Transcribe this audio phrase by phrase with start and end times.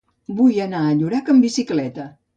[0.39, 2.11] Vull anar a Llorac amb bicicleta.